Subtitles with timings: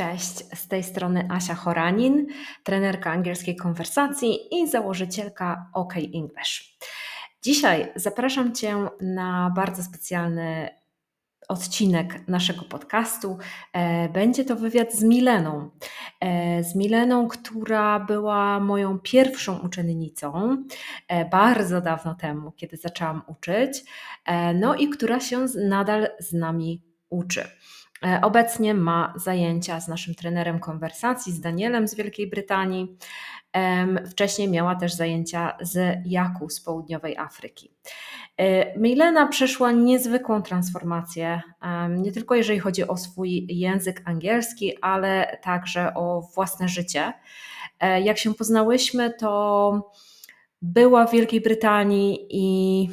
[0.00, 2.26] Cześć, z tej strony Asia Horanin,
[2.64, 6.78] trenerka angielskiej konwersacji i założycielka OK English.
[7.42, 10.68] Dzisiaj zapraszam Cię na bardzo specjalny
[11.48, 13.38] odcinek naszego podcastu.
[13.72, 15.70] E, będzie to wywiad z Mileną.
[16.20, 20.56] E, z Mileną, która była moją pierwszą uczennicą
[21.08, 23.84] e, bardzo dawno temu, kiedy zaczęłam uczyć,
[24.54, 27.48] no i która się nadal z nami uczy.
[28.04, 32.96] E, obecnie ma zajęcia z naszym trenerem konwersacji, z Danielem z Wielkiej Brytanii.
[34.10, 37.74] Wcześniej miała też zajęcia z Jaku z południowej Afryki.
[38.36, 41.40] E, Milena przeszła niezwykłą transformację,
[41.88, 47.12] nie tylko jeżeli chodzi o swój język angielski, ale także o własne życie.
[47.80, 49.92] E, jak się poznałyśmy, to
[50.62, 52.88] była w Wielkiej Brytanii i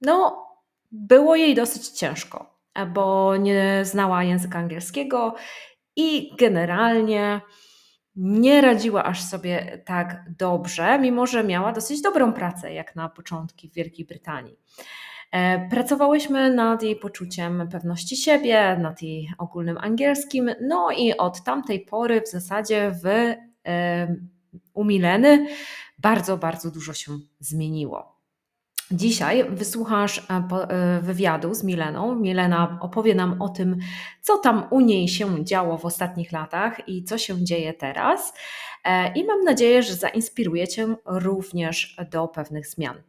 [0.00, 0.46] no,
[0.92, 2.49] było jej dosyć ciężko
[2.94, 5.34] bo nie znała języka angielskiego
[5.96, 7.40] i generalnie
[8.16, 13.70] nie radziła aż sobie tak dobrze, mimo że miała dosyć dobrą pracę, jak na początki
[13.70, 14.56] w Wielkiej Brytanii.
[15.32, 21.80] E, pracowałyśmy nad jej poczuciem pewności siebie, nad jej ogólnym angielskim, no i od tamtej
[21.80, 23.06] pory w zasadzie w
[23.66, 24.16] e,
[24.74, 25.46] u Mileny
[25.98, 28.19] bardzo, bardzo dużo się zmieniło.
[28.92, 32.14] Dzisiaj wysłuchasz e, e, wywiadu z Mileną.
[32.14, 33.76] Milena opowie nam o tym,
[34.22, 38.32] co tam u niej się działo w ostatnich latach i co się dzieje teraz.
[38.84, 43.02] E, I mam nadzieję, że zainspiruje Cię również do pewnych zmian.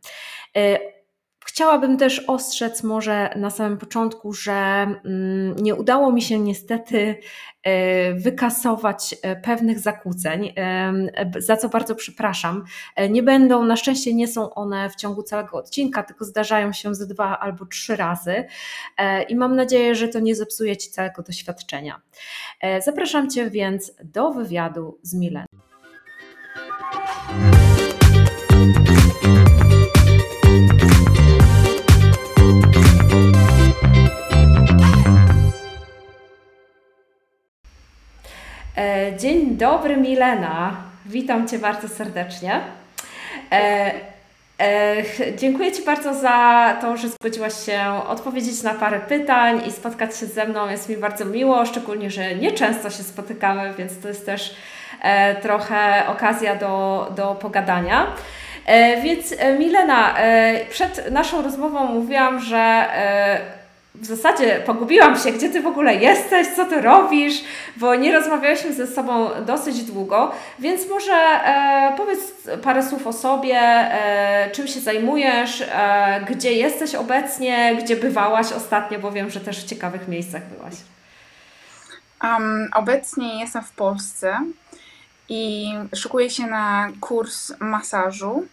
[1.53, 7.15] Chciałabym też ostrzec może na samym początku, że mm, nie udało mi się niestety
[7.63, 10.93] e, wykasować e, pewnych zakłóceń, e,
[11.37, 12.63] za co bardzo przepraszam.
[13.09, 17.07] Nie będą, na szczęście nie są one w ciągu całego odcinka, tylko zdarzają się ze
[17.07, 18.45] dwa albo trzy razy
[19.29, 22.01] i mam nadzieję, że to nie zepsuje Ci całego doświadczenia.
[22.85, 25.70] Zapraszam Cię więc do wywiadu z Mileną.
[39.61, 40.75] Dobry, Milena.
[41.05, 42.61] Witam Cię bardzo serdecznie.
[43.51, 43.91] E,
[44.59, 44.95] e,
[45.37, 50.25] dziękuję Ci bardzo za to, że zgodziłaś się odpowiedzieć na parę pytań i spotkać się
[50.25, 50.69] ze mną.
[50.69, 54.55] Jest mi bardzo miło, szczególnie, że nieczęsto się spotykamy, więc to jest też
[55.41, 58.07] trochę okazja do, do pogadania.
[59.03, 60.15] Więc Milena,
[60.69, 62.85] przed naszą rozmową mówiłam, że
[64.01, 67.43] w zasadzie pogubiłam się, gdzie ty w ogóle jesteś, co ty robisz,
[67.77, 72.19] bo nie rozmawialiśmy ze sobą dosyć długo, więc może e, powiedz
[72.63, 78.99] parę słów o sobie, e, czym się zajmujesz, e, gdzie jesteś obecnie, gdzie bywałaś ostatnio,
[78.99, 80.73] bo wiem, że też w ciekawych miejscach byłaś.
[82.23, 84.39] Um, obecnie jestem w Polsce
[85.29, 88.45] i szykuję się na kurs masażu.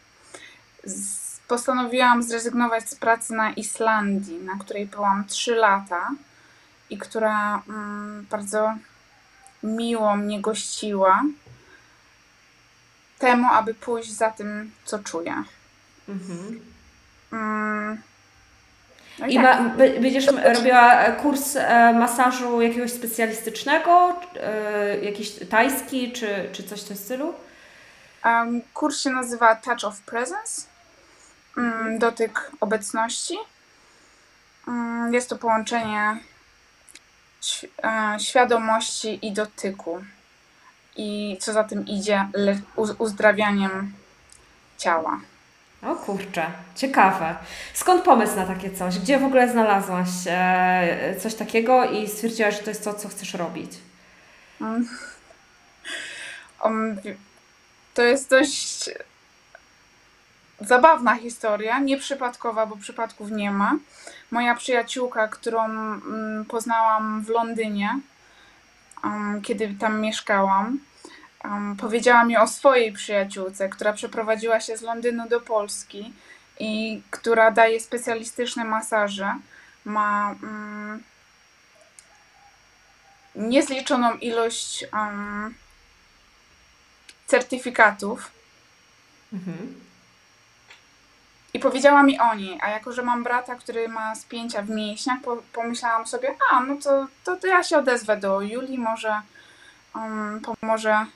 [0.85, 6.09] Z postanowiłam zrezygnować z pracy na Islandii, na której byłam 3 lata
[6.91, 8.75] i która mm, bardzo
[9.63, 11.23] miło mnie gościła,
[13.19, 15.35] temu, aby pójść za tym, co czuję.
[16.09, 16.61] Mhm.
[17.33, 18.03] Mm.
[19.19, 19.77] No I, I tak.
[19.77, 26.97] będziesz robiła kurs e, masażu jakiegoś specjalistycznego, e, jakiś tajski, czy, czy coś w tym
[26.97, 27.35] stylu?
[28.25, 30.63] Um, kurs się nazywa Touch of Presence
[31.99, 33.39] dotyk obecności.
[34.69, 36.17] Mm, jest to połączenie
[37.85, 40.05] e, świadomości i dotyku.
[40.97, 42.29] I co za tym idzie,
[42.99, 43.93] uzdrawianiem
[44.79, 45.21] ciała.
[45.83, 47.37] O kurczę, ciekawe.
[47.75, 48.99] Skąd pomysł na takie coś?
[48.99, 53.35] Gdzie w ogóle znalazłaś e, coś takiego i stwierdziłaś, że to jest to, co chcesz
[53.35, 53.73] robić?
[56.65, 57.01] Um,
[57.95, 58.91] to jest dość
[60.61, 63.77] zabawna historia, nieprzypadkowa, bo przypadków nie ma.
[64.31, 68.01] Moja przyjaciółka, którą mm, poznałam w Londynie,
[69.05, 70.79] um, kiedy tam mieszkałam,
[71.45, 76.13] um, powiedziała mi o swojej przyjaciółce, która przeprowadziła się z Londynu do Polski
[76.61, 79.35] i która daje specjalistyczne masaże.
[79.85, 80.35] Ma
[83.35, 84.85] niezliczoną ilość
[87.27, 88.31] certyfikatów.
[89.33, 89.88] Mhm
[91.55, 95.21] i powiedziała mi o niej, a jako, że mam brata, który ma spięcia w mięśniach,
[95.21, 99.21] po, pomyślałam sobie, a no to, to, to ja się odezwę do Julii, może
[99.95, 101.07] um, pomoże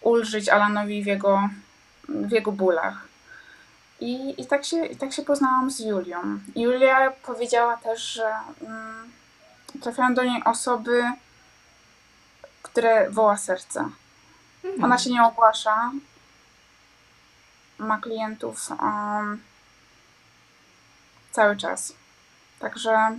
[0.00, 1.48] ulżyć Alanowi w jego,
[2.08, 3.08] w jego bólach.
[4.00, 6.38] I, i, tak się, I tak się poznałam z Julią.
[6.56, 9.12] Julia powiedziała też, że um,
[9.80, 11.12] trafiają do niej osoby
[12.62, 13.88] które woła serce.
[14.64, 14.84] Mhm.
[14.84, 15.90] Ona się nie ogłasza.
[17.78, 19.42] Ma klientów um,
[21.32, 21.94] cały czas.
[22.58, 23.18] Także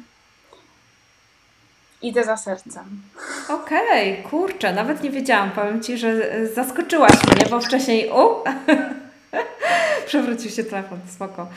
[2.02, 3.02] idę za sercem.
[3.50, 5.52] Okej, okay, kurczę, nawet nie wiedziałam.
[5.52, 8.12] Powiem Ci, że zaskoczyłaś mnie, bo wcześniej.
[8.12, 8.44] U,
[10.08, 11.48] Przewrócił się telefon, spoko.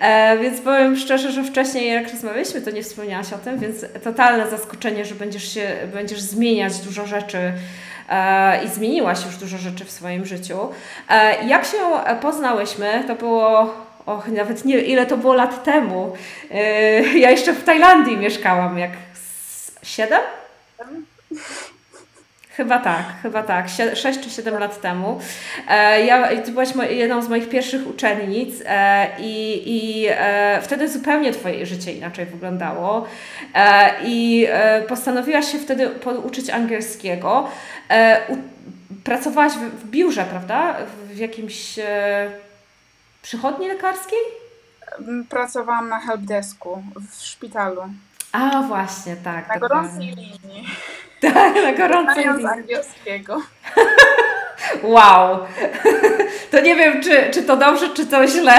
[0.00, 4.50] E, więc powiem szczerze, że wcześniej jak rozmawialiśmy, to nie wspomniałaś o tym, więc totalne
[4.50, 7.52] zaskoczenie, że będziesz, się, będziesz zmieniać dużo rzeczy
[8.08, 10.58] e, i zmieniłaś już dużo rzeczy w swoim życiu.
[11.08, 11.78] E, jak się
[12.20, 13.74] poznałyśmy, to było
[14.06, 16.16] och, nawet nie ile to było lat temu.
[16.50, 18.90] E, ja jeszcze w Tajlandii mieszkałam, jak
[19.82, 20.20] siedem?
[22.56, 23.66] Chyba tak, chyba tak.
[23.94, 25.20] 6 czy 7 lat temu.
[25.68, 31.32] E, ja, ty byłaś jedną z moich pierwszych uczennic e, i, i e, wtedy zupełnie
[31.32, 33.06] Twoje życie inaczej wyglądało.
[34.04, 34.48] I
[34.88, 37.48] postanowiłaś się wtedy poduczyć angielskiego.
[39.04, 40.76] Pracowałaś w biurze, prawda?
[41.12, 41.78] W jakimś
[43.22, 44.18] przychodni lekarskiej?
[45.28, 47.82] Pracowałam na helpdesku w szpitalu.
[48.32, 49.48] A, właśnie, tak.
[49.48, 50.66] Na gorącej linii.
[51.20, 52.46] Tak, na gorącej linii.
[52.46, 53.40] angielskiego.
[54.82, 55.38] Wow.
[56.50, 58.58] To nie wiem, czy, czy to dobrze, czy to źle.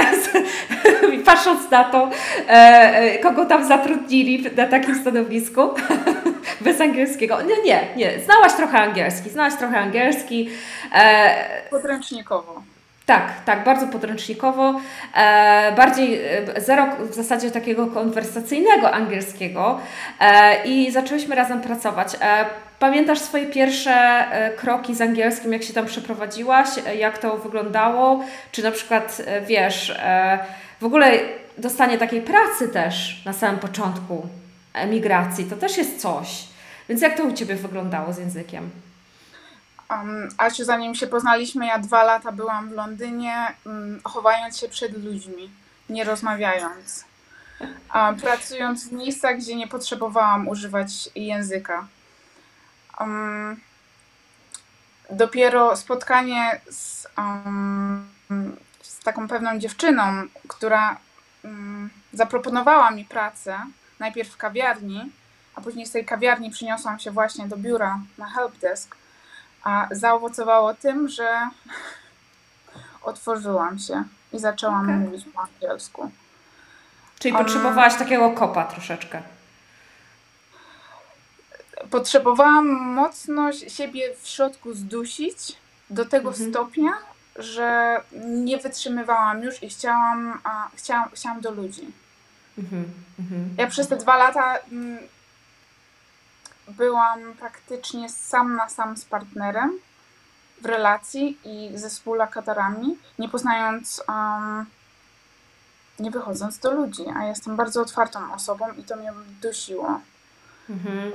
[1.25, 2.09] Patrząc na to,
[2.47, 5.61] e, e, kogo tam zatrudnili na takim stanowisku
[6.61, 7.41] bez angielskiego.
[7.41, 8.19] Nie, nie, nie.
[8.19, 9.29] Znałaś trochę angielski.
[9.29, 10.49] Znałaś trochę angielski.
[10.95, 12.61] E, Podręcznikowo.
[13.05, 14.79] Tak, tak, bardzo podręcznikowo.
[15.15, 19.79] E, bardziej e, zero w zasadzie takiego konwersacyjnego angielskiego
[20.19, 22.15] e, i zaczęłyśmy razem pracować.
[22.21, 22.45] E,
[22.79, 28.23] pamiętasz swoje pierwsze e, kroki z angielskim, jak się tam przeprowadziłaś, e, jak to wyglądało?
[28.51, 29.95] Czy na przykład, wiesz,
[30.81, 31.11] w ogóle
[31.57, 34.27] dostanie takiej pracy też na samym początku
[34.73, 36.43] emigracji, to też jest coś.
[36.89, 38.69] Więc jak to u Ciebie wyglądało z językiem?
[39.93, 45.03] Um, Asiu, zanim się poznaliśmy, ja dwa lata byłam w Londynie, um, chowając się przed
[45.03, 45.49] ludźmi,
[45.89, 47.05] nie rozmawiając.
[47.95, 51.87] Um, pracując w miejscach, gdzie nie potrzebowałam używać języka.
[52.99, 53.59] Um,
[55.09, 58.09] dopiero spotkanie z, um,
[58.81, 60.03] z taką pewną dziewczyną,
[60.47, 60.97] która
[61.43, 63.59] um, zaproponowała mi pracę,
[63.99, 65.11] najpierw w kawiarni,
[65.55, 69.02] a później z tej kawiarni przyniosłam się właśnie do biura na helpdesk
[69.63, 71.49] a zaowocowało tym, że
[73.03, 74.95] otworzyłam się i zaczęłam okay.
[74.95, 76.11] mówić po angielsku.
[77.19, 79.21] Czyli um, potrzebowałaś takiego kopa troszeczkę.
[81.89, 85.37] Potrzebowałam mocno siebie w środku zdusić
[85.89, 86.49] do tego mhm.
[86.49, 86.91] stopnia,
[87.35, 91.91] że nie wytrzymywałam już i chciałam, a, chciałam, chciałam do ludzi.
[92.57, 92.85] Mhm.
[93.19, 93.55] Mhm.
[93.57, 94.99] Ja przez te dwa lata mm,
[96.67, 99.79] byłam praktycznie sam na sam z partnerem
[100.61, 104.65] w relacji i ze współlokatorami, nie poznając, um,
[105.99, 109.99] nie wychodząc do ludzi, a jestem bardzo otwartą osobą i to mnie dusiło.
[110.69, 111.11] Mhm.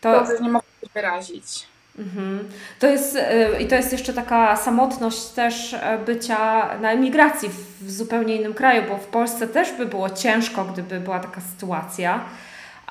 [0.00, 0.26] To...
[0.40, 1.66] Nie mogę się wyrazić.
[1.98, 2.48] Mhm.
[2.78, 7.50] To jest, y, I to jest jeszcze taka samotność też e, bycia na emigracji
[7.80, 12.24] w zupełnie innym kraju, bo w Polsce też by było ciężko, gdyby była taka sytuacja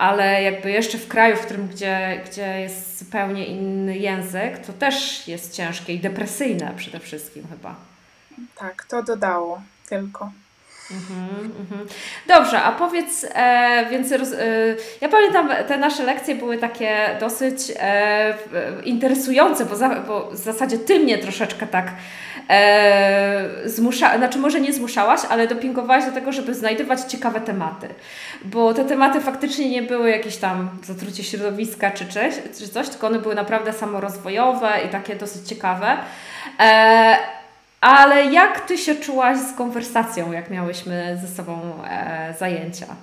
[0.01, 5.28] ale jakby jeszcze w kraju, w którym gdzie, gdzie jest zupełnie inny język, to też
[5.28, 7.75] jest ciężkie i depresyjne przede wszystkim chyba.
[8.56, 10.31] Tak, to dodało tylko.
[10.94, 11.88] Mhm, mhm.
[12.28, 14.38] Dobrze, a powiedz, e, więc roz, e,
[15.02, 18.33] ja pamiętam, te nasze lekcje były takie dosyć e,
[18.83, 21.92] interesujące, bo, za, bo w zasadzie Ty mnie troszeczkę tak
[22.50, 27.88] e, zmusza, znaczy może nie zmuszałaś, ale dopingowałaś do tego, żeby znajdywać ciekawe tematy,
[28.45, 33.07] bo te tematy faktycznie nie były jakieś tam zatrucie środowiska czy, coś, czy coś, tylko
[33.07, 35.98] one były naprawdę samorozwojowe i takie dosyć ciekawe.
[36.60, 37.41] E,
[37.81, 42.95] ale jak Ty się czułaś z konwersacją, jak miałyśmy ze sobą e, zajęcia?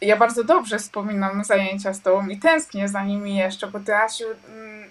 [0.00, 4.24] Ja bardzo dobrze wspominam zajęcia z Tobą i tęsknię za nimi jeszcze, bo Ty, Asiu,
[4.48, 4.90] mm,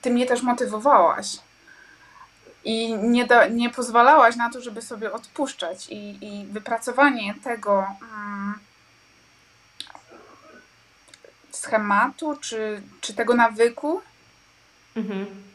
[0.00, 1.26] Ty mnie też motywowałaś.
[2.64, 5.88] I nie, do, nie pozwalałaś na to, żeby sobie odpuszczać.
[5.88, 8.58] I, i wypracowanie tego mm,
[11.50, 14.02] schematu, czy, czy tego nawyku,
[14.96, 15.45] mhm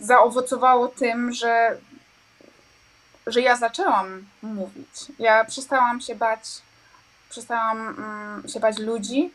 [0.00, 1.76] zaowocowało tym, że,
[3.26, 5.06] że ja zaczęłam mówić.
[5.18, 6.40] Ja przestałam się bać,
[7.30, 9.30] przestałam um, się bać ludzi.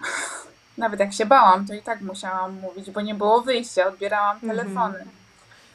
[0.78, 4.56] Nawet jak się bałam, to i tak musiałam mówić, bo nie było wyjścia, odbierałam mhm.
[4.56, 5.04] telefony.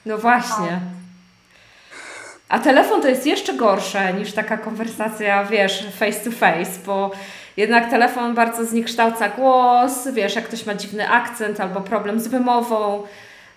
[0.06, 0.82] No właśnie.
[2.50, 7.12] A telefon to jest jeszcze gorsze niż taka konwersacja, wiesz, face to face, bo
[7.58, 13.04] jednak telefon bardzo zniekształca głos, wiesz, jak ktoś ma dziwny akcent albo problem z wymową,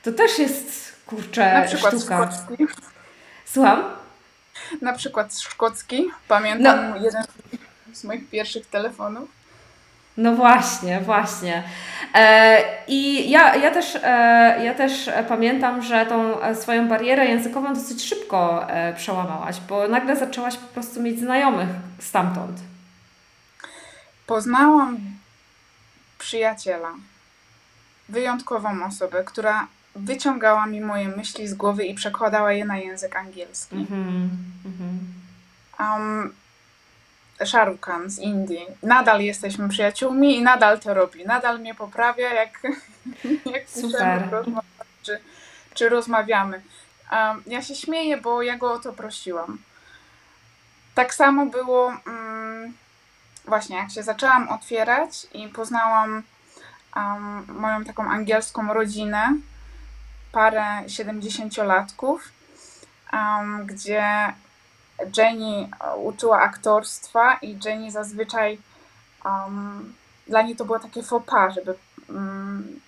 [0.02, 2.32] to też jest, kurczę, Na przykład sztuka.
[2.32, 2.66] szkocki.
[3.44, 3.84] Słucham?
[4.82, 6.10] Na przykład szkocki.
[6.28, 6.96] Pamiętam no.
[6.96, 7.24] jeden
[7.92, 9.28] z moich pierwszych telefonów.
[10.16, 11.62] No właśnie, właśnie.
[12.14, 17.74] E, I ja, ja, też, e, ja też pamiętam, że tą e, swoją barierę językową
[17.74, 18.66] dosyć szybko
[18.96, 22.60] przełamałaś, bo nagle zaczęłaś po prostu mieć znajomych stamtąd.
[24.26, 24.98] Poznałam
[26.18, 26.90] przyjaciela,
[28.08, 33.76] wyjątkową osobę, która wyciągała mi moje myśli z głowy i przekładała je na język angielski.
[33.76, 34.28] Mm-hmm.
[35.80, 36.34] Um,
[38.06, 38.66] z Indii.
[38.82, 41.24] Nadal jesteśmy przyjaciółmi i nadal to robi.
[41.24, 42.62] Nadal mnie poprawia, jak,
[43.54, 44.28] jak piszemy,
[45.02, 45.20] czy,
[45.74, 46.62] czy rozmawiamy.
[47.12, 49.58] Um, ja się śmieję, bo ja go o to prosiłam.
[50.94, 52.74] Tak samo było um,
[53.44, 56.22] właśnie, jak się zaczęłam otwierać i poznałam
[56.96, 59.34] um, moją taką angielską rodzinę,
[60.32, 62.28] parę siedemdziesięciolatków,
[63.12, 64.04] um, gdzie
[65.16, 68.58] Jenny e, uczyła aktorstwa i Jenny zazwyczaj
[69.24, 69.94] um,
[70.26, 71.74] dla niej to było takie faux pas, żeby
[72.08, 72.80] um,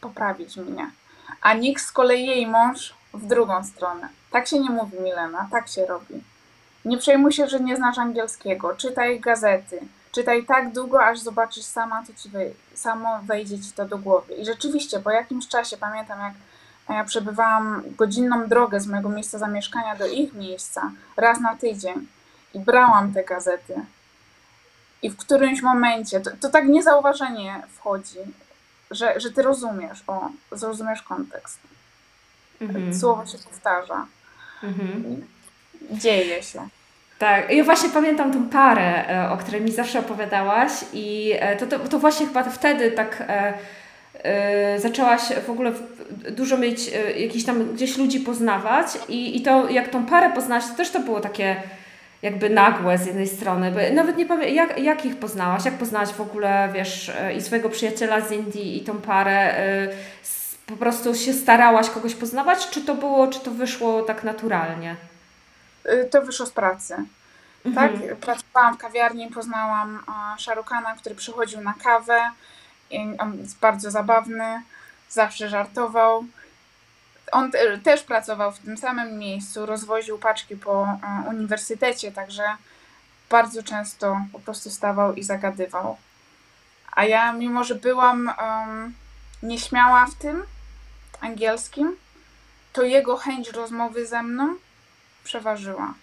[0.00, 0.90] poprawić mnie.
[1.40, 4.08] A Nick z kolei jej mąż w drugą stronę.
[4.30, 6.22] Tak się nie mówi, Milena, tak się robi.
[6.84, 8.76] Nie przejmuj się, że nie znasz angielskiego.
[8.76, 9.80] Czytaj gazety.
[10.12, 14.34] Czytaj tak długo, aż zobaczysz sama, to ci wej- samo wejdzie ci to do głowy.
[14.34, 16.34] I rzeczywiście, po jakimś czasie, pamiętam jak
[16.88, 22.06] ja przebywałam godzinną drogę z mojego miejsca zamieszkania do ich miejsca raz na tydzień
[22.54, 23.74] i brałam te gazety.
[25.02, 28.18] I w którymś momencie, to, to tak niezauważenie wchodzi,
[28.90, 31.58] że, że ty rozumiesz, o, zrozumiesz kontekst.
[32.60, 32.94] Mhm.
[32.94, 34.06] Słowo się powtarza.
[34.62, 35.26] Mhm.
[35.90, 36.68] Dzieje się.
[37.18, 41.66] Tak, ja właśnie pamiętam tą parę, e, o której mi zawsze opowiadałaś i e, to,
[41.66, 43.54] to, to właśnie chyba wtedy tak e,
[44.78, 45.72] zaczęłaś w ogóle
[46.30, 50.64] dużo mieć, e, jakichś tam gdzieś ludzi poznawać i, i to jak tą parę poznałaś,
[50.66, 51.62] to też to było takie
[52.22, 56.08] jakby nagłe z jednej strony, bo nawet nie pamiętam, jak, jak ich poznałaś, jak poznałaś
[56.08, 59.54] w ogóle, wiesz, i swojego przyjaciela z Indii i tą parę,
[60.66, 64.96] po prostu się starałaś kogoś poznawać, czy to było, czy to wyszło tak naturalnie?
[65.86, 66.96] Y, to wyszło z pracy.
[67.74, 68.16] Tak, mhm.
[68.16, 70.04] pracowałam w kawiarni, poznałam
[70.38, 72.30] Szarukana, który przychodził na kawę.
[73.18, 74.62] On jest bardzo zabawny,
[75.08, 76.24] zawsze żartował.
[77.32, 77.50] On
[77.82, 80.98] też pracował w tym samym miejscu, rozwoził paczki po
[81.28, 82.44] uniwersytecie, także
[83.30, 85.96] bardzo często po prostu stawał i zagadywał.
[86.92, 88.94] A ja, mimo że byłam um,
[89.42, 90.42] nieśmiała w tym
[91.20, 91.96] angielskim,
[92.72, 94.54] to jego chęć rozmowy ze mną
[95.24, 95.94] przeważyła.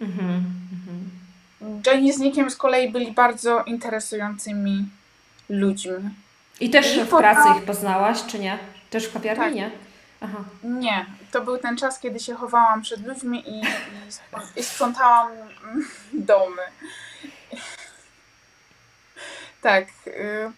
[0.00, 1.10] Mhm, mhm.
[1.86, 4.88] Jenny z Nickiem z kolei byli bardzo interesującymi
[5.48, 6.10] ludźmi.
[6.60, 8.58] I też I w pracy ich poznałaś, czy nie?
[8.90, 9.54] Też w kawiarni, tak.
[9.54, 9.70] nie?
[10.20, 10.38] Aha.
[10.64, 11.06] Nie.
[11.32, 15.32] To był ten czas, kiedy się chowałam przed ludźmi i, i, i sprzątałam
[16.12, 16.62] domy.
[19.62, 19.86] Tak.
[20.06, 20.52] Y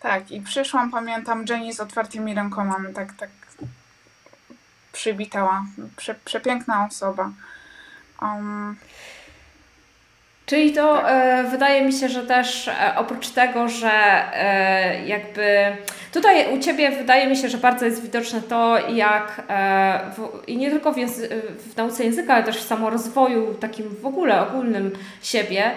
[0.00, 3.30] tak, i przyszłam, pamiętam, Jenny z otwartymi rękoma, tak, tak
[4.92, 5.64] przywitała.
[5.96, 7.30] Prze, przepiękna osoba.
[8.22, 8.76] Um,
[10.48, 11.06] Czyli to tak.
[11.08, 15.76] e, wydaje mi się, że też e, oprócz tego, że e, jakby
[16.12, 19.42] tutaj u Ciebie wydaje mi się, że bardzo jest widoczne to, jak
[20.16, 20.96] w, i nie tylko w,
[21.72, 24.90] w nauce języka, ale też w samorozwoju takim w ogóle ogólnym
[25.22, 25.70] siebie,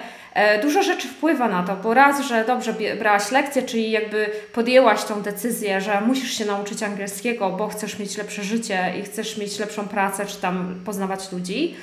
[0.61, 5.21] dużo rzeczy wpływa na to, bo raz, że dobrze brałaś lekcję, czyli jakby podjęłaś tą
[5.21, 9.87] decyzję, że musisz się nauczyć angielskiego, bo chcesz mieć lepsze życie i chcesz mieć lepszą
[9.87, 11.75] pracę, czy tam poznawać ludzi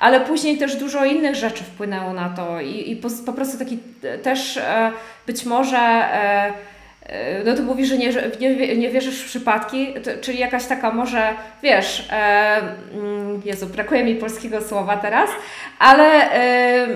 [0.00, 3.78] ale później też dużo innych rzeczy wpłynęło na to i, i po, po, prostu taki
[4.22, 4.92] też e,
[5.26, 6.52] być może e,
[7.06, 10.90] e, no to mówi, że nie, nie, nie wierzysz w przypadki, to, czyli jakaś taka
[10.90, 12.60] może, wiesz, e,
[12.94, 15.30] mm, Jezu, brakuje mi polskiego słowa teraz,
[15.78, 16.86] ale e,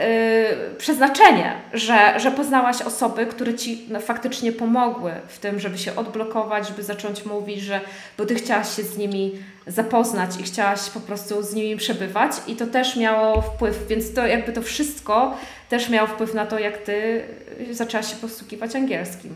[0.00, 5.96] Yy, przeznaczenie, że, że poznałaś osoby, które ci no, faktycznie pomogły w tym, żeby się
[5.96, 7.80] odblokować, żeby zacząć mówić, że
[8.18, 12.56] bo ty chciałaś się z nimi zapoznać i chciałaś po prostu z nimi przebywać i
[12.56, 15.36] to też miało wpływ, więc to jakby to wszystko
[15.68, 17.24] też miało wpływ na to, jak ty
[17.70, 19.34] zaczęłaś się posługiwać angielskim.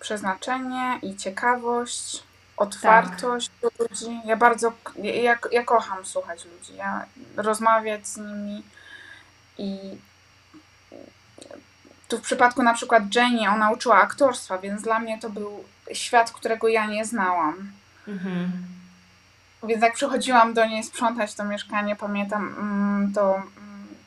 [0.00, 2.22] Przeznaczenie i ciekawość,
[2.56, 3.72] otwartość tak.
[3.78, 4.20] do ludzi.
[4.24, 8.62] Ja bardzo, ja, ja kocham słuchać ludzi, ja rozmawiać z nimi
[9.58, 9.78] i
[12.08, 16.30] tu w przypadku na przykład Jenny, ona uczyła aktorstwa, więc dla mnie to był świat,
[16.32, 17.72] którego ja nie znałam.
[18.08, 18.52] Mhm.
[19.62, 23.44] Więc jak przychodziłam do niej sprzątać to mieszkanie, pamiętam, mm, to mm,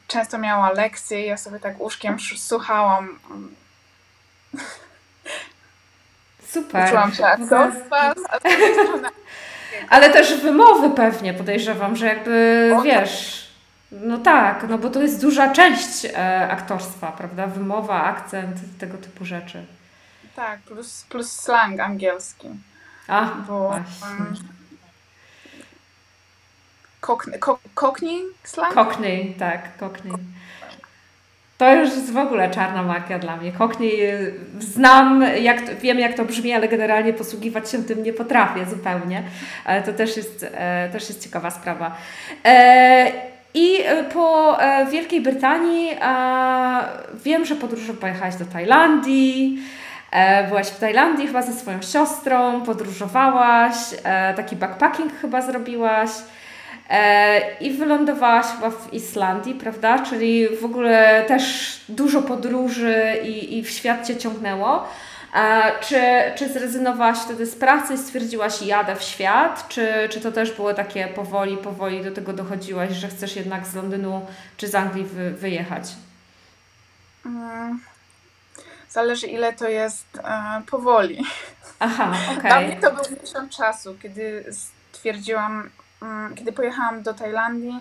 [0.07, 3.19] często miała lekcje i ja sobie tak uszkiem słuchałam.
[6.47, 6.85] Super.
[6.87, 8.37] Uczyłam się aktorstwa, a
[9.89, 13.46] Ale też wymowy pewnie podejrzewam, że jakby o, wiesz.
[13.91, 17.47] No tak, no bo to jest duża część e, aktorstwa, prawda?
[17.47, 19.65] Wymowa, akcent, tego typu rzeczy.
[20.35, 22.49] Tak, plus, plus slang angielski.
[23.07, 23.75] A, bo,
[27.01, 27.39] Cockney,
[27.75, 28.73] cockney slang?
[28.73, 30.13] Cockney, tak, Cockney.
[31.57, 33.51] To już jest w ogóle czarna magia dla mnie.
[33.51, 33.97] Cockney
[34.59, 39.23] znam, jak, wiem jak to brzmi, ale generalnie posługiwać się tym nie potrafię zupełnie.
[39.65, 41.97] Ale to też jest, e, też jest ciekawa sprawa.
[42.45, 43.11] E,
[43.57, 43.83] I
[44.13, 45.91] po e, Wielkiej Brytanii
[47.13, 49.59] wiem, że podróż pojechałaś do Tajlandii.
[50.47, 53.75] Byłaś w Tajlandii chyba ze swoją siostrą, podróżowałaś,
[54.35, 56.09] taki backpacking chyba zrobiłaś.
[56.89, 59.99] E, I wylądowałaś chyba w Islandii, prawda?
[59.99, 64.87] Czyli w ogóle też dużo podróży i, i w świat Cię ciągnęło.
[65.81, 66.01] Czy,
[66.35, 69.67] czy zrezygnowałaś wtedy z pracy i stwierdziłaś, jadę w świat?
[69.69, 73.75] Czy, czy to też było takie powoli, powoli do tego dochodziłaś, że chcesz jednak z
[73.75, 74.25] Londynu
[74.57, 75.89] czy z Anglii wy, wyjechać?
[77.25, 77.79] Mm,
[78.89, 81.23] zależy, ile to jest e, powoli.
[81.79, 82.37] Aha, okej.
[82.37, 82.51] Okay.
[82.51, 84.45] Dla mnie to był miesiąc czasu, kiedy
[84.91, 85.69] stwierdziłam,
[86.01, 87.79] Mm, kiedy pojechałam do Tajlandii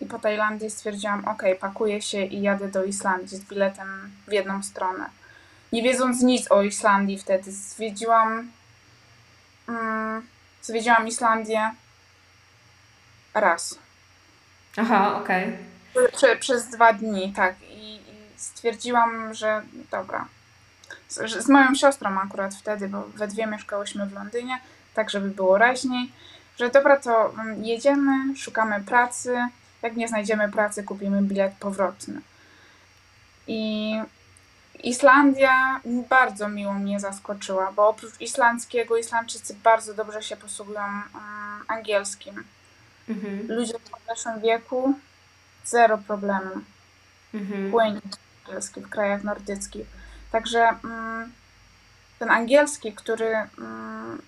[0.00, 4.62] i po Tajlandii stwierdziłam, ok, pakuję się i jadę do Islandii z biletem w jedną
[4.62, 5.10] stronę.
[5.74, 8.50] Nie wiedząc nic o Islandii wtedy, zwiedziłam,
[9.68, 10.26] mm,
[10.62, 11.70] zwiedziłam Islandię
[13.34, 13.78] raz.
[14.76, 15.56] Aha, okej.
[15.94, 16.08] Okay.
[16.12, 17.54] Prze, przez dwa dni, tak.
[17.62, 18.00] I, I,
[18.36, 20.28] stwierdziłam, że dobra.
[21.08, 24.60] Z, z moją siostrą akurat wtedy, bo we dwie mieszkałyśmy w Londynie,
[24.94, 26.12] tak żeby było raźniej
[26.58, 29.48] że dobra, to mm, jedziemy, szukamy pracy,
[29.82, 32.20] jak nie znajdziemy pracy, kupimy bilet powrotny.
[33.46, 33.92] I
[34.84, 42.44] Islandia bardzo miło mnie zaskoczyła, bo oprócz islandzkiego, Islandczycy bardzo dobrze się posługują um, angielskim.
[43.08, 43.46] Mhm.
[43.48, 44.98] Ludzie w podeszłym wieku
[45.64, 46.50] zero problemu.
[47.34, 47.70] Mhm.
[47.70, 48.00] Płynie
[48.46, 49.86] angielski w krajach nordyckich.
[50.32, 51.32] Także um,
[52.18, 54.22] ten angielski, który, um,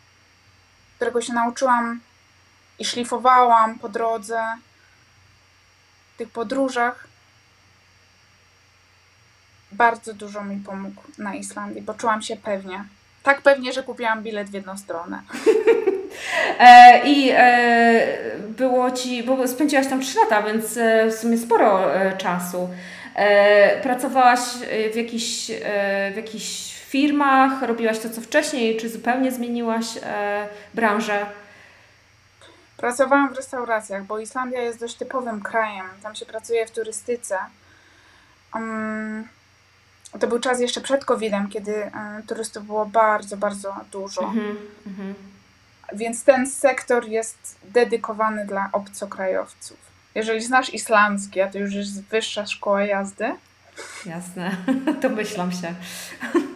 [0.96, 2.00] którego się nauczyłam
[2.78, 4.42] i szlifowałam po drodze,
[6.14, 7.06] w tych podróżach.
[9.76, 12.84] Bardzo dużo mi pomógł na Islandii, bo czułam się pewnie.
[13.22, 15.22] Tak pewnie, że kupiłam bilet w jedną stronę.
[16.58, 18.06] E, I e,
[18.48, 22.68] było ci, bo spędziłaś tam 3 lata, więc e, w sumie sporo e, czasu.
[23.14, 24.40] E, pracowałaś
[24.92, 25.50] w jakichś,
[26.12, 29.86] w jakichś firmach, robiłaś to co wcześniej, czy zupełnie zmieniłaś
[30.74, 31.26] branżę?
[32.76, 35.86] Pracowałam w restauracjach, bo Islandia jest dość typowym krajem.
[36.02, 37.38] Tam się pracuje w turystyce.
[38.54, 39.28] Um,
[40.18, 44.22] to był czas jeszcze przed COVID-em, kiedy um, turystów było bardzo, bardzo dużo.
[44.22, 45.14] Mm -hmm.
[45.92, 49.76] Więc ten sektor jest dedykowany dla obcokrajowców.
[50.14, 53.34] Jeżeli znasz islandzki, a to już jest wyższa szkoła jazdy.
[54.06, 54.56] Jasne,
[55.02, 55.74] to myślam się.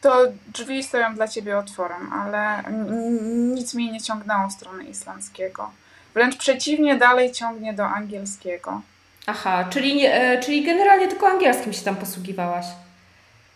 [0.00, 2.62] to drzwi stoją dla ciebie otworem, ale
[3.56, 5.70] nic mnie nie ciągnęło w stronę islandzkiego.
[6.14, 8.82] Wręcz przeciwnie, dalej ciągnie do angielskiego.
[9.30, 12.66] Aha, czyli, e, czyli generalnie tylko angielskim się tam posługiwałaś.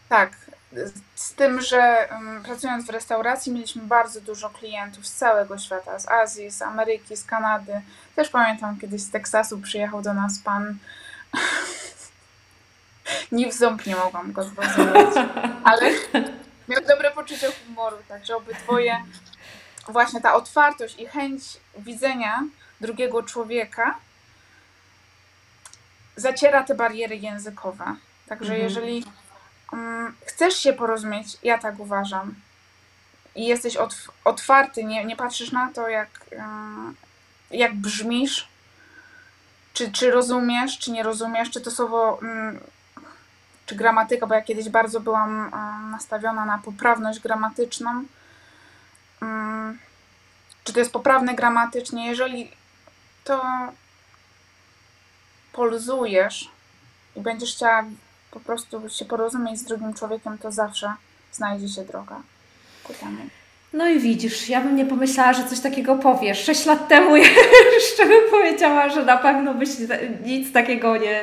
[0.09, 0.33] Tak,
[1.15, 6.09] z tym, że um, pracując w restauracji mieliśmy bardzo dużo klientów z całego świata, z
[6.09, 7.83] Azji, z Ameryki, z Kanady.
[8.17, 10.79] Też pamiętam kiedyś z Teksasu przyjechał do nas pan
[13.33, 15.15] Ni w ząb nie mogłam go zrozumieć.
[15.65, 15.91] Ale
[16.69, 18.97] miał dobre poczucie humoru, także obydwoje
[19.89, 21.43] właśnie ta otwartość i chęć
[21.79, 22.43] widzenia
[22.81, 23.95] drugiego człowieka
[26.17, 27.85] zaciera te bariery językowe.
[28.29, 28.63] Także mhm.
[28.63, 29.05] jeżeli
[29.73, 32.35] um, chcesz się porozumieć, ja tak uważam,
[33.35, 33.77] i jesteś
[34.25, 36.95] otwarty, nie, nie patrzysz na to, jak, um,
[37.51, 38.49] jak brzmisz,
[39.73, 42.61] czy, czy rozumiesz, czy nie rozumiesz, czy to słowo um,
[43.67, 45.51] czy gramatyka, bo ja kiedyś bardzo byłam
[45.91, 48.05] nastawiona na poprawność gramatyczną.
[49.23, 49.79] Mm,
[50.65, 52.07] czy to jest poprawne gramatycznie?
[52.07, 52.53] Jeżeli
[53.25, 53.43] to
[55.55, 56.49] poluzujesz
[57.17, 57.85] i będziesz chciała
[58.31, 60.93] po prostu się porozumieć z drugim człowiekiem, to zawsze
[61.33, 62.17] znajdzie się droga
[62.85, 63.19] ku temu.
[63.73, 66.45] No i widzisz, ja bym nie pomyślała, że coś takiego powiesz.
[66.45, 67.17] Sześć lat temu
[67.81, 69.69] jeszcze bym powiedziała, że na pewno byś
[70.25, 71.21] nic takiego nie,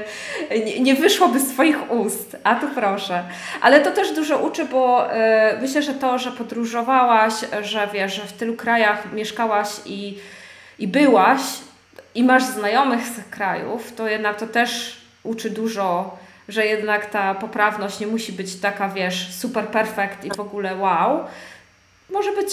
[0.66, 2.38] nie, nie wyszłoby z Twoich ust.
[2.44, 3.24] A tu proszę.
[3.62, 5.18] Ale to też dużo uczy, bo y,
[5.62, 10.18] myślę, że to, że podróżowałaś, że wiesz, że w tylu krajach mieszkałaś i,
[10.80, 11.42] i byłaś,
[12.16, 17.36] i masz znajomych z tych krajów, to jednak to też uczy dużo, że jednak ta
[17.36, 21.26] poprawność nie musi być taka, wiesz, super perfekt i w ogóle wow.
[22.10, 22.50] Może być,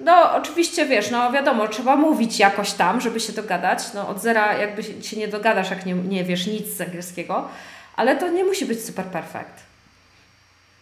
[0.00, 3.92] no oczywiście, wiesz, no wiadomo, trzeba mówić jakoś tam, żeby się dogadać.
[3.94, 7.48] No od zera jakby się nie dogadasz, jak nie, nie wiesz nic z angielskiego,
[7.96, 9.62] ale to nie musi być super perfekt.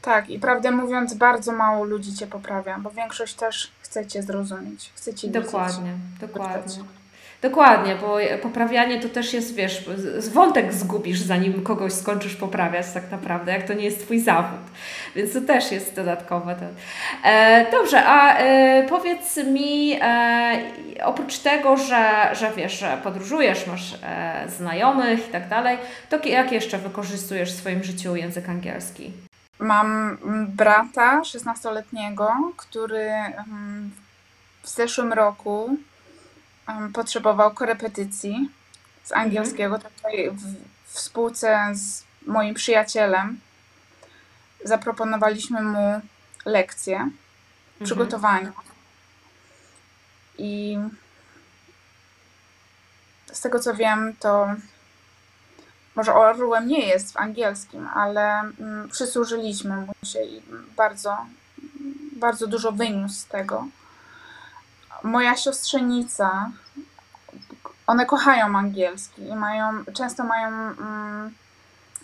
[0.02, 4.90] Tak, i prawdę mówiąc, bardzo mało ludzi cię poprawia, bo większość też chce cię zrozumieć,
[4.94, 6.84] chce cię Dokładnie, dokładnie.
[7.42, 9.84] Dokładnie, bo poprawianie to też jest, wiesz,
[10.32, 14.60] wątek zgubisz, zanim kogoś skończysz poprawiać tak naprawdę, jak to nie jest Twój zawód.
[15.16, 16.56] Więc to też jest dodatkowe.
[17.24, 20.58] E, dobrze, a e, powiedz mi, e,
[21.04, 25.78] oprócz tego, że, że wiesz, że podróżujesz, masz e, znajomych i tak dalej,
[26.08, 29.12] to jak jeszcze wykorzystujesz w swoim życiu język angielski?
[29.58, 33.10] Mam brata 16-letniego, który
[34.62, 35.76] w zeszłym roku
[36.94, 38.50] potrzebował korepetycji
[39.04, 39.26] z mhm.
[39.26, 39.78] angielskiego.
[39.78, 40.42] Tutaj w,
[40.86, 43.40] w spółce z moim przyjacielem
[44.64, 46.00] zaproponowaliśmy mu
[46.44, 47.12] lekcję mhm.
[47.84, 48.52] przygotowania.
[50.38, 50.78] I
[53.32, 54.48] z tego co wiem, to
[55.94, 60.42] może orłem nie jest w angielskim, ale mm, przysłużyliśmy mu się i
[60.76, 61.16] bardzo,
[62.16, 63.66] bardzo dużo wyniósł z tego.
[65.02, 66.50] Moja siostrzenica,
[67.86, 71.34] one kochają angielski i mają, często mają mm,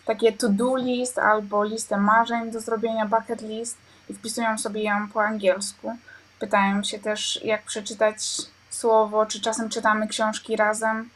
[0.05, 5.25] takie to-do list albo listę marzeń do zrobienia, bucket list i wpisują sobie ją po
[5.25, 5.97] angielsku.
[6.39, 8.23] Pytają się też, jak przeczytać
[8.71, 11.11] słowo, czy czasem czytamy książki razem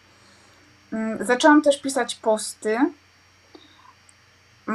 [0.92, 2.78] Mm, zaczęłam też pisać posty.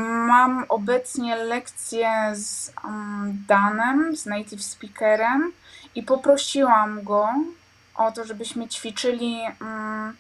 [0.02, 5.52] Mam obecnie lekcję z um, Danem, z native speakerem
[5.96, 7.30] i poprosiłam go
[7.96, 10.16] o to, żebyśmy ćwiczyli um,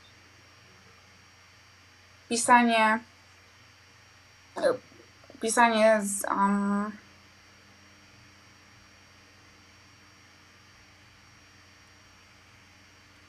[2.29, 2.99] pisanie
[5.41, 6.91] pisanie z um,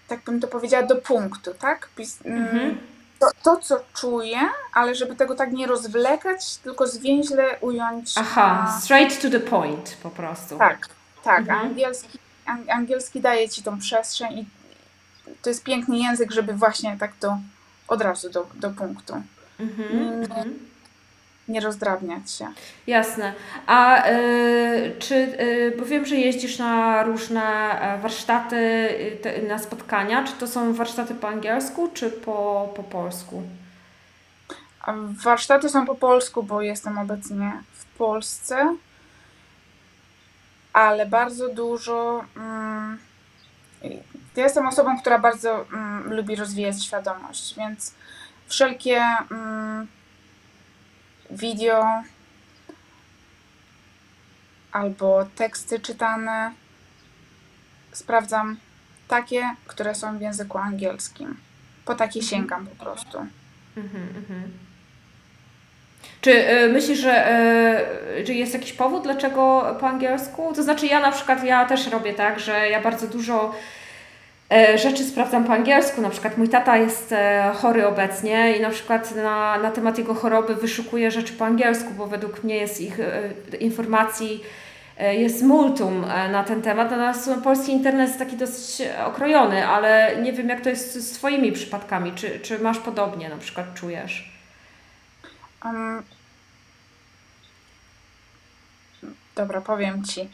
[0.08, 1.88] tak bym to powiedziała, do punktu, tak?
[1.96, 2.97] Pis mm, mhm.
[3.18, 4.38] To, to, co czuję,
[4.74, 8.12] ale żeby tego tak nie rozwlekać, tylko zwięźle ująć.
[8.16, 10.58] Aha, straight to the point po prostu.
[10.58, 10.88] Tak,
[11.24, 11.40] tak.
[11.40, 11.58] Mhm.
[11.58, 12.18] Angielski,
[12.68, 14.46] angielski daje ci tą przestrzeń i
[15.42, 17.38] to jest piękny język, żeby właśnie tak to
[17.88, 19.22] od razu do, do punktu.
[19.60, 19.98] Mhm.
[19.98, 20.68] Mm
[21.48, 22.52] nie rozdrabniać się.
[22.86, 23.32] Jasne.
[23.66, 27.42] A y, czy, y, bo wiem, że jeździsz na różne
[27.80, 28.88] e, warsztaty,
[29.22, 33.42] te, na spotkania, czy to są warsztaty po angielsku, czy po, po polsku?
[35.24, 38.76] Warsztaty są po polsku, bo jestem obecnie w Polsce,
[40.72, 42.24] ale bardzo dużo.
[42.36, 42.98] Mm,
[44.36, 47.94] ja jestem osobą, która bardzo mm, lubi rozwijać świadomość, więc
[48.46, 49.02] wszelkie.
[49.30, 49.86] Mm,
[51.30, 51.84] video
[54.72, 56.52] albo teksty czytane.
[57.92, 58.56] Sprawdzam
[59.08, 61.36] takie, które są w języku angielskim.
[61.84, 62.30] Po takie mhm.
[62.30, 63.18] sięgam po prostu.
[63.76, 64.52] Mhm, mhm.
[66.20, 67.40] Czy y, myślisz, że
[68.28, 70.52] y, jest jakiś powód, dlaczego po angielsku?
[70.54, 73.54] To znaczy, ja na przykład ja też robię tak, że ja bardzo dużo
[74.76, 76.00] rzeczy sprawdzam po angielsku.
[76.00, 80.14] Na przykład mój tata jest e, chory obecnie i na przykład na, na temat jego
[80.14, 84.44] choroby wyszukuję rzeczy po angielsku, bo według mnie jest ich e, informacji
[85.18, 86.00] jest multum
[86.32, 86.90] na ten temat.
[86.90, 91.52] Natomiast polski internet jest taki dosyć okrojony, ale nie wiem jak to jest z Twoimi
[91.52, 92.12] przypadkami.
[92.12, 94.32] Czy, czy masz podobnie, na przykład czujesz?
[95.64, 96.02] Um,
[99.36, 100.28] dobra, powiem Ci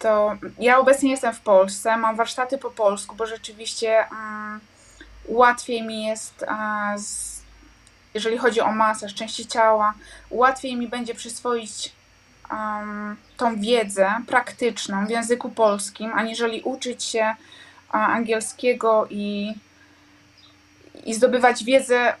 [0.00, 4.60] to ja obecnie jestem w Polsce, mam warsztaty po polsku, bo rzeczywiście um,
[5.28, 6.44] łatwiej mi jest,
[6.96, 7.40] z,
[8.14, 9.94] jeżeli chodzi o masaż części ciała,
[10.30, 11.92] łatwiej mi będzie przyswoić
[12.50, 17.34] um, tą wiedzę praktyczną w języku polskim, aniżeli uczyć się
[17.90, 19.54] angielskiego i,
[21.04, 22.14] i zdobywać wiedzę,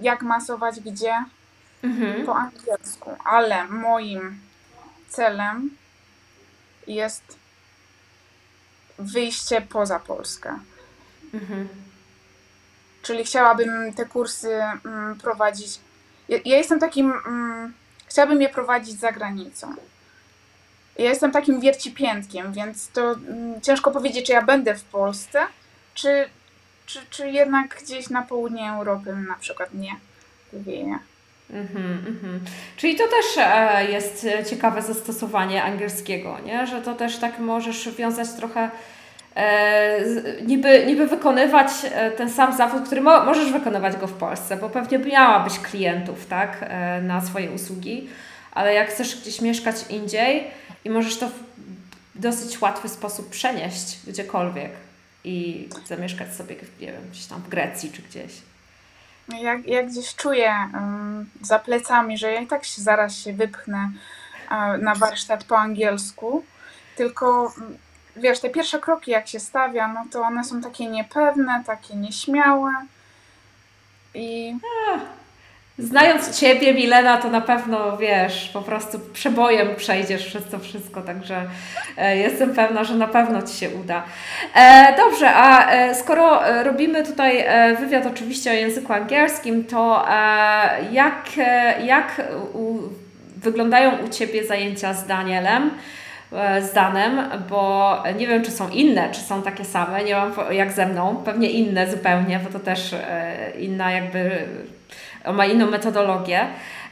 [0.00, 1.24] jak masować gdzie
[1.82, 2.26] mhm.
[2.26, 3.16] po angielsku.
[3.24, 4.40] Ale moim
[5.08, 5.70] celem
[6.86, 7.38] jest
[8.98, 10.58] wyjście poza Polskę.
[11.34, 11.68] Mhm.
[13.02, 15.80] Czyli chciałabym te kursy mm, prowadzić.
[16.28, 17.12] Ja, ja, jestem takim.
[17.26, 17.72] Mm,
[18.06, 19.74] chciałabym je prowadzić za granicą.
[20.98, 25.46] Ja jestem takim wiercipiętkiem, więc to mm, ciężko powiedzieć, czy ja będę w Polsce,
[25.94, 26.28] czy,
[26.86, 29.96] czy, czy jednak gdzieś na południe Europy na przykład nie
[30.52, 30.98] wieje.
[31.50, 32.38] Mm-hmm, mm-hmm.
[32.76, 36.66] Czyli to też e, jest ciekawe zastosowanie angielskiego, nie?
[36.66, 38.70] że to też tak możesz wiązać trochę
[40.46, 41.68] niby, niby wykonywać
[42.16, 46.70] ten sam zawód, który mo możesz wykonywać go w Polsce, bo pewnie miałabyś klientów, tak,
[47.02, 48.08] na swoje usługi,
[48.52, 50.44] ale jak chcesz gdzieś mieszkać indziej
[50.84, 51.32] i możesz to w
[52.14, 54.70] dosyć łatwy sposób przenieść gdziekolwiek
[55.24, 58.32] i zamieszkać sobie, nie wiem, gdzieś tam w Grecji czy gdzieś.
[59.28, 60.54] Ja, gdzieś czuję
[61.40, 63.90] za plecami, że ja i tak się zaraz się wypchnę
[64.78, 66.44] na warsztat po angielsku,
[66.96, 67.54] tylko
[68.16, 72.72] wiesz, te pierwsze kroki jak się stawia, no to one są takie niepewne, takie nieśmiałe
[74.14, 74.58] i...
[74.94, 75.23] Ach
[75.78, 81.42] Znając Ciebie, Milena, to na pewno wiesz, po prostu przebojem przejdziesz przez to wszystko, także
[81.96, 84.02] e, jestem pewna, że na pewno Ci się uda.
[84.54, 87.44] E, dobrze, a e, skoro robimy tutaj
[87.80, 90.06] wywiad oczywiście o języku angielskim, to
[90.92, 91.24] jak,
[91.84, 92.78] jak u,
[93.36, 95.70] wyglądają u Ciebie zajęcia z Danielem?
[96.60, 100.72] z Danem, bo nie wiem, czy są inne, czy są takie same, nie mam jak
[100.72, 102.94] ze mną, pewnie inne zupełnie, bo to też
[103.58, 104.46] inna jakby
[105.32, 106.46] ma inną metodologię.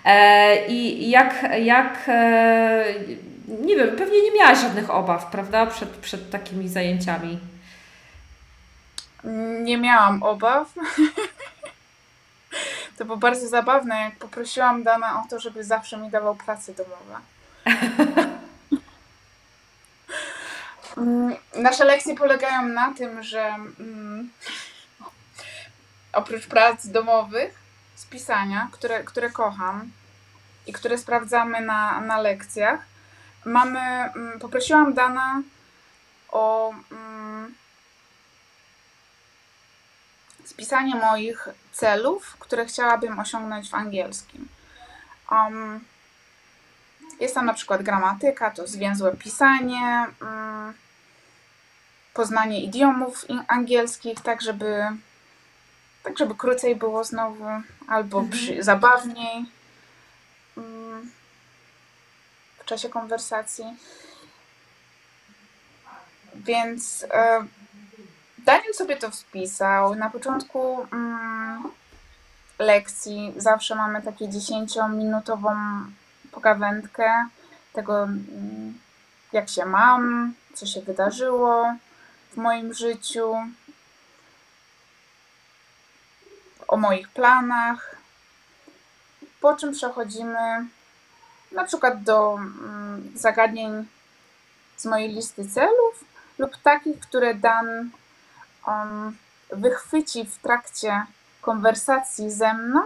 [0.04, 2.84] E, I jak, jak e,
[3.48, 7.38] nie wiem, pewnie nie miałaś żadnych obaw, prawda, przed, przed takimi zajęciami?
[9.62, 10.68] Nie miałam obaw.
[12.98, 17.20] To było bardzo zabawne, jak poprosiłam Dana o to, żeby zawsze mi dawał prace domowe.
[21.62, 24.30] Nasze lekcje polegają na tym, że mm,
[26.12, 27.61] oprócz prac domowych
[28.12, 29.90] pisania, które, które kocham
[30.66, 32.80] i które sprawdzamy na, na lekcjach,
[33.44, 35.42] mamy, mm, poprosiłam Dana
[36.28, 37.54] o mm,
[40.44, 44.48] spisanie moich celów, które chciałabym osiągnąć w angielskim.
[45.30, 45.80] Um,
[47.20, 50.74] jest tam na przykład gramatyka, to zwięzłe pisanie, um,
[52.14, 54.84] poznanie idiomów angielskich, tak żeby
[56.02, 57.46] tak żeby krócej było znowu,
[57.88, 58.62] albo mhm.
[58.62, 59.44] zabawniej
[60.56, 61.10] mm,
[62.58, 63.64] w czasie konwersacji.
[66.34, 67.46] Więc e,
[68.38, 69.94] Daniel sobie to wpisał.
[69.94, 71.62] Na początku mm,
[72.58, 75.54] lekcji zawsze mamy takie 10-minutową
[76.32, 77.26] pogawędkę
[77.72, 78.78] tego, mm,
[79.32, 81.74] jak się mam, co się wydarzyło
[82.32, 83.34] w moim życiu,
[86.72, 87.96] o moich planach,
[89.40, 90.66] po czym przechodzimy
[91.52, 93.86] na przykład do mm, zagadnień
[94.76, 96.04] z mojej listy celów
[96.38, 97.90] lub takich, które Dan
[98.66, 99.16] um,
[99.50, 101.06] wychwyci w trakcie
[101.40, 102.80] konwersacji ze mną,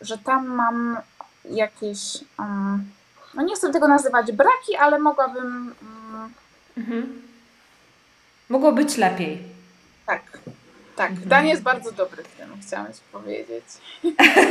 [0.00, 0.98] że tam mam
[1.44, 2.90] jakieś, um,
[3.34, 5.74] no nie chcę tego nazywać braki, ale mogłabym.
[5.82, 6.32] Um,
[6.76, 7.22] mhm.
[8.48, 9.42] Mogło być lepiej.
[10.06, 10.22] Tak.
[10.96, 11.28] Tak, mhm.
[11.28, 13.64] Dan jest bardzo dobry w tym, chciałam ci powiedzieć.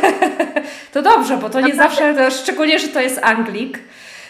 [0.93, 3.79] to dobrze, bo to nie zawsze, to szczególnie, że to jest Anglik,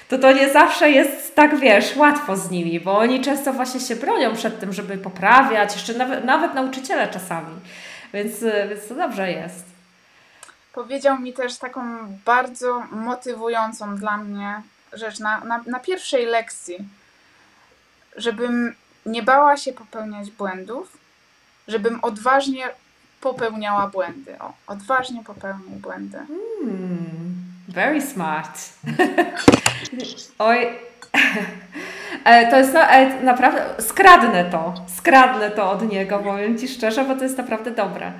[0.10, 3.96] to to nie zawsze jest tak, wiesz, łatwo z nimi, bo oni często właśnie się
[3.96, 7.60] bronią przed tym, żeby poprawiać, jeszcze nawet, nawet nauczyciele czasami,
[8.14, 9.66] więc, więc to dobrze jest.
[10.74, 11.82] Powiedział mi też taką
[12.26, 14.62] bardzo motywującą dla mnie
[14.94, 16.78] rzecz na, na, na pierwszej lekcji,
[18.16, 21.01] żebym nie bała się popełniać błędów,
[21.68, 22.64] żebym odważnie
[23.22, 24.40] popełniała błędy.
[24.40, 26.18] O, odważnie popełniaj błędy.
[26.18, 27.36] Hmm,
[27.68, 28.70] very smart.
[30.40, 30.68] Oj.
[32.26, 37.16] E, to jest e, naprawdę, skradnę to, skradnę to od niego, powiem Ci szczerze, bo
[37.16, 38.12] to jest naprawdę dobre.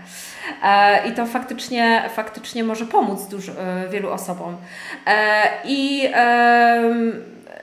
[0.64, 3.52] E, I to faktycznie, faktycznie może pomóc dużo,
[3.92, 4.58] wielu osobom.
[5.64, 6.10] I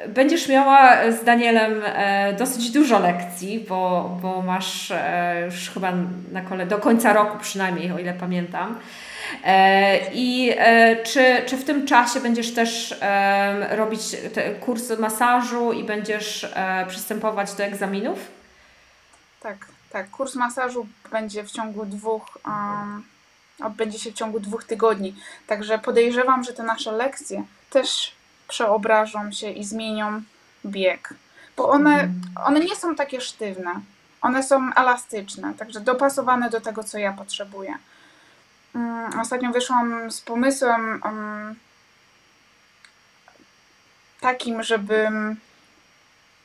[0.06, 5.92] będziesz miała z Danielem e, dosyć dużo lekcji, bo, bo masz e, już chyba
[6.32, 8.78] na kole, do końca roku przynajmniej, o ile pamiętam.
[9.44, 10.52] E, I
[11.04, 13.00] czy, czy w tym czasie będziesz też
[13.70, 14.00] robić
[14.60, 16.52] kurs masażu i będziesz
[16.88, 18.18] przystępować do egzaminów?
[19.40, 19.56] Tak,
[19.90, 20.10] tak.
[20.10, 23.04] Kurs masażu będzie w ciągu dwóch, um,
[23.64, 25.14] odbędzie się w ciągu dwóch tygodni.
[25.46, 28.17] Także podejrzewam, że te nasze lekcje też
[28.48, 30.22] przeobrażą się i zmienią
[30.66, 31.14] bieg.
[31.56, 32.20] Bo one, mhm.
[32.44, 33.80] one nie są takie sztywne.
[34.20, 37.78] One są elastyczne, także dopasowane do tego, co ja potrzebuję.
[38.74, 41.54] Mm, ostatnio wyszłam z pomysłem um,
[44.20, 45.08] takim, żeby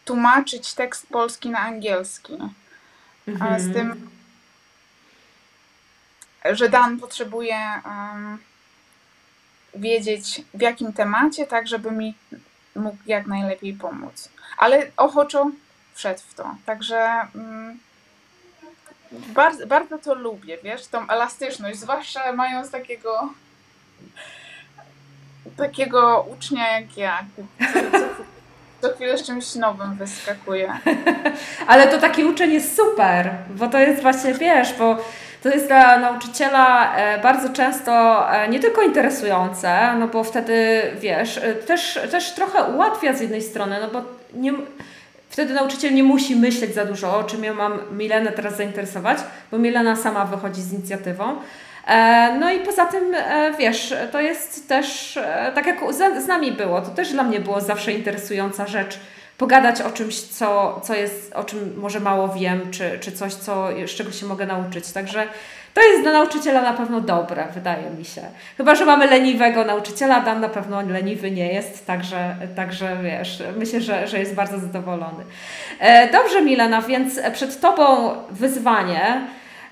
[0.05, 2.37] tłumaczyć tekst polski na angielski.
[3.27, 3.59] Mhm.
[3.59, 4.09] Z tym,
[6.51, 8.37] że Dan potrzebuje um,
[9.75, 12.15] wiedzieć w jakim temacie, tak żeby mi
[12.75, 14.29] mógł jak najlepiej pomóc.
[14.57, 15.51] Ale ochoczo
[15.93, 16.55] wszedł w to.
[16.65, 17.79] Także mm,
[19.11, 23.29] bardzo, bardzo to lubię, wiesz, tą elastyczność, zwłaszcza mając takiego
[25.57, 27.25] takiego ucznia jak ja,
[28.81, 30.73] co, chwilę z czymś nowym wyskakuje.
[31.67, 34.97] Ale to taki uczeń jest super, bo to jest właśnie, wiesz, bo
[35.43, 41.37] to jest dla nauczyciela e, bardzo często e, nie tylko interesujące, no bo wtedy, wiesz,
[41.37, 44.01] e, też, też trochę ułatwia z jednej strony, no bo
[44.33, 44.53] nie,
[45.29, 49.17] wtedy nauczyciel nie musi myśleć za dużo, o czym ja mam Milenę teraz zainteresować,
[49.51, 51.35] bo Milena sama wychodzi z inicjatywą.
[52.39, 53.15] No i poza tym,
[53.59, 55.19] wiesz, to jest też,
[55.55, 55.79] tak jak
[56.23, 58.99] z nami było, to też dla mnie było zawsze interesująca rzecz,
[59.43, 63.67] pogadać o czymś, co, co jest, o czym może mało wiem, czy, czy coś, co,
[63.87, 64.91] z czego się mogę nauczyć.
[64.91, 65.27] Także
[65.73, 68.21] to jest dla nauczyciela na pewno dobre, wydaje mi się.
[68.57, 73.81] Chyba, że mamy leniwego nauczyciela, Dan na pewno leniwy nie jest, także, także wiesz, myślę,
[73.81, 75.23] że, że jest bardzo zadowolony.
[75.79, 79.21] E, dobrze, Milena, więc przed Tobą wyzwanie.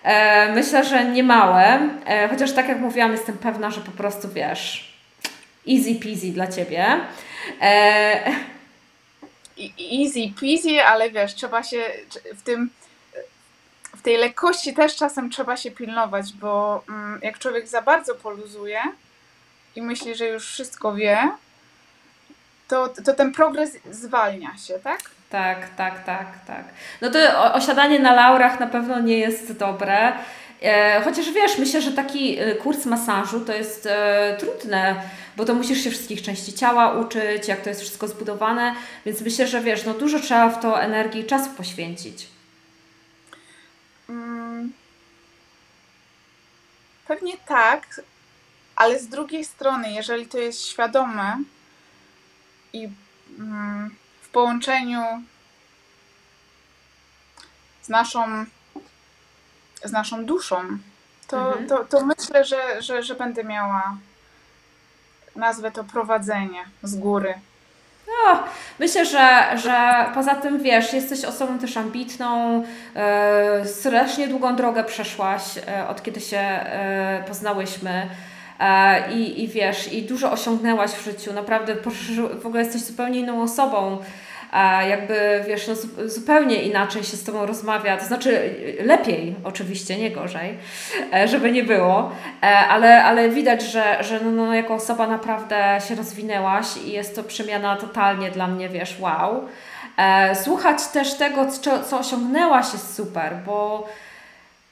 [0.03, 4.29] E, myślę, że nie małe, e, chociaż tak jak mówiłam, jestem pewna, że po prostu
[4.29, 4.93] wiesz,
[5.69, 6.85] easy peasy dla Ciebie.
[10.01, 11.83] Easy peasy, ale wiesz, trzeba się
[12.35, 12.69] w tym
[13.97, 18.81] w tej lekkości też czasem trzeba się pilnować, bo mm, jak człowiek za bardzo poluzuje
[19.75, 21.31] i myśli, że już wszystko wie,
[22.67, 24.99] to, to ten progres zwalnia się, tak?
[25.29, 26.63] Tak, tak, tak, tak.
[27.01, 30.13] No to osiadanie na laurach na pewno nie jest dobre.
[30.61, 35.01] E, chociaż wiesz, myślę, że taki e, kurs masażu to jest e, trudne,
[35.37, 39.47] bo to musisz się wszystkich części ciała uczyć, jak to jest wszystko zbudowane, więc myślę,
[39.47, 42.27] że wiesz, no dużo trzeba w to energii i czasu poświęcić.
[44.09, 44.73] Mm,
[47.07, 48.01] pewnie tak,
[48.75, 51.37] ale z drugiej strony, jeżeli to jest świadome
[52.73, 52.89] i
[53.39, 55.01] mm, w połączeniu
[57.81, 58.45] z naszą
[59.83, 60.57] z naszą duszą,
[61.27, 61.67] to, mhm.
[61.67, 63.97] to, to myślę, że, że, że będę miała
[65.35, 67.33] nazwę to prowadzenie z góry.
[68.07, 68.43] No,
[68.79, 72.63] myślę, że, że poza tym wiesz, jesteś osobą też ambitną,
[72.95, 78.09] e, strasznie długą drogę przeszłaś e, od kiedy się e, poznałyśmy.
[78.59, 81.75] E, I, I wiesz, i dużo osiągnęłaś w życiu, naprawdę
[82.41, 83.97] w ogóle jesteś zupełnie inną osobą
[84.89, 85.75] jakby wiesz, no,
[86.07, 90.57] zupełnie inaczej się z Tobą rozmawia, to znaczy lepiej oczywiście, nie gorzej,
[91.13, 92.11] e, żeby nie było,
[92.43, 97.15] e, ale, ale widać, że, że no, no, jako osoba naprawdę się rozwinęłaś i jest
[97.15, 99.47] to przemiana totalnie dla mnie, wiesz, wow.
[99.97, 103.87] E, słuchać też tego, co, co osiągnęłaś jest super, bo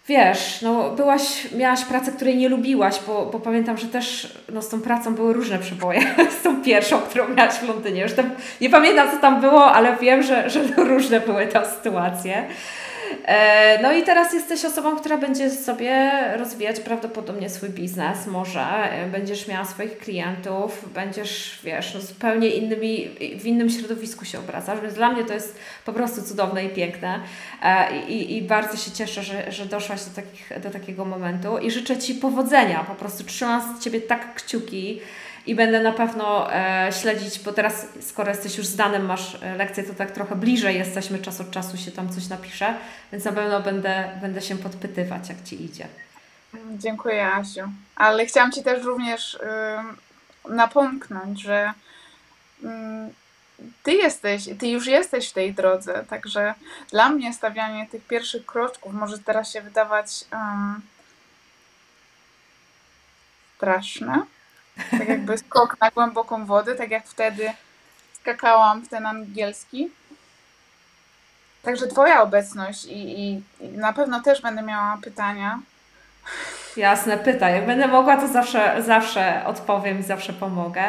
[0.09, 4.69] wiesz, no byłaś, miałaś pracę, której nie lubiłaś, bo, bo pamiętam, że też no, z
[4.69, 6.01] tą pracą były różne przeboje.
[6.39, 8.01] z tą pierwszą, którą miałaś w Londynie.
[8.01, 8.29] Już tam,
[8.61, 12.47] nie pamiętam, co tam było, ale wiem, że, że różne były te sytuacje.
[13.25, 19.07] E, no i teraz jesteś osobą, która będzie sobie rozwijać prawdopodobnie swój biznes, może e,
[19.07, 24.93] będziesz miała swoich klientów, będziesz, wiesz, no zupełnie innymi, w innym środowisku się obracasz, więc
[24.93, 27.19] dla mnie to jest po prostu cudowne i piękne.
[27.63, 31.71] E, i, i bardzo się cieszę, że, że doszłaś do, takich, do takiego momentu i
[31.71, 35.01] życzę Ci powodzenia, po prostu trzymam z Ciebie tak kciuki,
[35.49, 39.83] i będę na pewno e, śledzić, bo teraz, skoro jesteś już zdanym, masz e, lekcję,
[39.83, 42.73] to tak trochę bliżej jesteśmy, czas od czasu się tam coś napisze,
[43.11, 45.87] więc na pewno będę, będę się podpytywać, jak Ci idzie.
[46.77, 47.61] Dziękuję, Asiu.
[47.95, 49.39] Ale chciałam Ci też również y,
[50.49, 51.73] napomknąć, że
[52.63, 52.67] y,
[53.83, 56.53] Ty jesteś, Ty już jesteś w tej drodze, także
[56.91, 60.35] dla mnie stawianie tych pierwszych kroczków może teraz się wydawać y,
[63.55, 64.25] straszne,
[64.91, 67.51] tak jakby skok na głęboką wodę, tak jak wtedy
[68.21, 69.89] skakałam w ten angielski.
[71.63, 75.59] Także Twoja obecność i, i, i na pewno też będę miała pytania.
[76.77, 77.53] Jasne, pytaj.
[77.53, 80.83] Jak będę mogła, to zawsze, zawsze odpowiem i zawsze pomogę.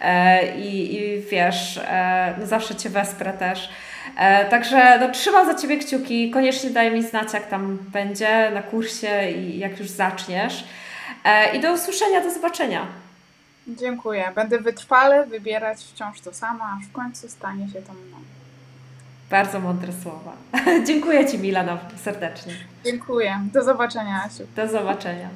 [0.00, 3.70] E, i, I wiesz, e, no zawsze Cię wesprę też.
[4.16, 6.30] E, także no, trzymam za Ciebie kciuki.
[6.30, 10.64] Koniecznie daj mi znać, jak tam będzie na kursie i jak już zaczniesz.
[11.54, 12.86] I do usłyszenia, do zobaczenia.
[13.66, 14.32] Dziękuję.
[14.34, 18.16] Będę wytrwale wybierać wciąż to samo, aż w końcu stanie się to mną.
[19.30, 20.32] Bardzo mądre słowa.
[20.86, 22.52] Dziękuję Ci, Milano, serdecznie.
[22.84, 23.40] Dziękuję.
[23.52, 24.46] Do zobaczenia, Asiu.
[24.56, 25.28] Do zobaczenia.